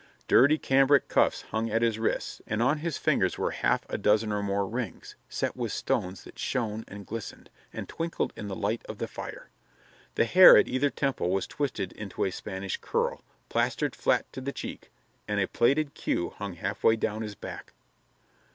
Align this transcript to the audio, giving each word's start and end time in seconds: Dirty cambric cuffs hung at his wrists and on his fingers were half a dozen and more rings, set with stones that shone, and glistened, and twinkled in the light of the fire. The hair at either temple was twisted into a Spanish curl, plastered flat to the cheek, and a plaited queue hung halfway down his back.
Dirty 0.27 0.57
cambric 0.57 1.07
cuffs 1.07 1.43
hung 1.51 1.69
at 1.69 1.83
his 1.83 1.99
wrists 1.99 2.41
and 2.47 2.59
on 2.63 2.79
his 2.79 2.97
fingers 2.97 3.37
were 3.37 3.51
half 3.51 3.87
a 3.87 3.99
dozen 3.99 4.31
and 4.31 4.47
more 4.47 4.65
rings, 4.67 5.15
set 5.29 5.55
with 5.55 5.71
stones 5.71 6.23
that 6.23 6.39
shone, 6.39 6.83
and 6.87 7.05
glistened, 7.05 7.51
and 7.71 7.87
twinkled 7.87 8.33
in 8.35 8.47
the 8.47 8.55
light 8.55 8.83
of 8.89 8.97
the 8.97 9.07
fire. 9.07 9.49
The 10.15 10.25
hair 10.25 10.57
at 10.57 10.67
either 10.67 10.89
temple 10.89 11.29
was 11.29 11.45
twisted 11.45 11.91
into 11.91 12.23
a 12.23 12.31
Spanish 12.31 12.77
curl, 12.77 13.21
plastered 13.47 13.95
flat 13.95 14.25
to 14.33 14.41
the 14.41 14.51
cheek, 14.51 14.89
and 15.27 15.39
a 15.39 15.47
plaited 15.47 15.93
queue 15.93 16.31
hung 16.31 16.53
halfway 16.53 16.95
down 16.95 17.21
his 17.21 17.35
back. 17.35 17.73